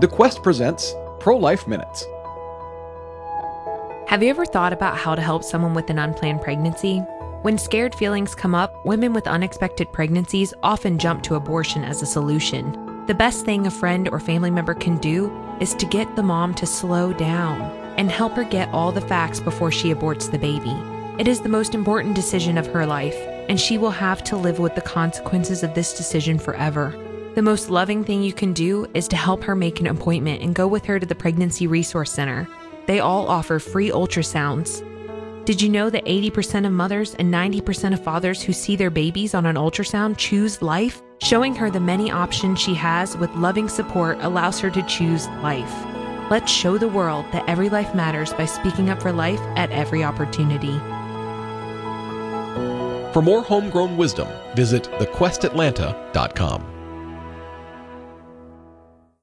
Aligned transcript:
The 0.00 0.06
Quest 0.06 0.44
presents 0.44 0.94
Pro 1.18 1.36
Life 1.36 1.66
Minutes. 1.66 2.06
Have 4.06 4.22
you 4.22 4.28
ever 4.30 4.46
thought 4.46 4.72
about 4.72 4.96
how 4.96 5.16
to 5.16 5.20
help 5.20 5.42
someone 5.42 5.74
with 5.74 5.90
an 5.90 5.98
unplanned 5.98 6.40
pregnancy? 6.40 7.00
When 7.42 7.58
scared 7.58 7.96
feelings 7.96 8.32
come 8.32 8.54
up, 8.54 8.86
women 8.86 9.12
with 9.12 9.26
unexpected 9.26 9.92
pregnancies 9.92 10.54
often 10.62 11.00
jump 11.00 11.24
to 11.24 11.34
abortion 11.34 11.82
as 11.82 12.00
a 12.00 12.06
solution. 12.06 13.04
The 13.08 13.14
best 13.14 13.44
thing 13.44 13.66
a 13.66 13.72
friend 13.72 14.08
or 14.10 14.20
family 14.20 14.52
member 14.52 14.74
can 14.74 14.98
do 14.98 15.36
is 15.58 15.74
to 15.74 15.86
get 15.86 16.14
the 16.14 16.22
mom 16.22 16.54
to 16.54 16.66
slow 16.66 17.12
down 17.12 17.60
and 17.96 18.08
help 18.08 18.34
her 18.34 18.44
get 18.44 18.72
all 18.72 18.92
the 18.92 19.00
facts 19.00 19.40
before 19.40 19.72
she 19.72 19.92
aborts 19.92 20.30
the 20.30 20.38
baby. 20.38 20.76
It 21.18 21.26
is 21.26 21.40
the 21.40 21.48
most 21.48 21.74
important 21.74 22.14
decision 22.14 22.56
of 22.56 22.68
her 22.68 22.86
life, 22.86 23.18
and 23.48 23.58
she 23.58 23.78
will 23.78 23.90
have 23.90 24.22
to 24.24 24.36
live 24.36 24.60
with 24.60 24.76
the 24.76 24.80
consequences 24.80 25.64
of 25.64 25.74
this 25.74 25.92
decision 25.92 26.38
forever. 26.38 26.94
The 27.38 27.42
most 27.42 27.70
loving 27.70 28.02
thing 28.02 28.24
you 28.24 28.32
can 28.32 28.52
do 28.52 28.84
is 28.94 29.06
to 29.06 29.16
help 29.16 29.44
her 29.44 29.54
make 29.54 29.78
an 29.78 29.86
appointment 29.86 30.42
and 30.42 30.56
go 30.56 30.66
with 30.66 30.84
her 30.86 30.98
to 30.98 31.06
the 31.06 31.14
Pregnancy 31.14 31.68
Resource 31.68 32.10
Center. 32.10 32.48
They 32.86 32.98
all 32.98 33.28
offer 33.28 33.60
free 33.60 33.90
ultrasounds. 33.90 34.82
Did 35.44 35.62
you 35.62 35.68
know 35.68 35.88
that 35.88 36.04
80% 36.04 36.66
of 36.66 36.72
mothers 36.72 37.14
and 37.14 37.32
90% 37.32 37.92
of 37.92 38.02
fathers 38.02 38.42
who 38.42 38.52
see 38.52 38.74
their 38.74 38.90
babies 38.90 39.34
on 39.34 39.46
an 39.46 39.54
ultrasound 39.54 40.16
choose 40.16 40.60
life? 40.62 41.00
Showing 41.22 41.54
her 41.54 41.70
the 41.70 41.78
many 41.78 42.10
options 42.10 42.58
she 42.58 42.74
has 42.74 43.16
with 43.16 43.32
loving 43.36 43.68
support 43.68 44.18
allows 44.22 44.58
her 44.58 44.70
to 44.70 44.82
choose 44.82 45.28
life. 45.40 45.72
Let's 46.32 46.50
show 46.50 46.76
the 46.76 46.88
world 46.88 47.24
that 47.30 47.48
every 47.48 47.68
life 47.68 47.94
matters 47.94 48.32
by 48.32 48.46
speaking 48.46 48.90
up 48.90 49.00
for 49.00 49.12
life 49.12 49.38
at 49.54 49.70
every 49.70 50.02
opportunity. 50.02 50.76
For 53.12 53.22
more 53.22 53.44
homegrown 53.44 53.96
wisdom, 53.96 54.26
visit 54.56 54.90
thequestatlanta.com. 54.98 56.77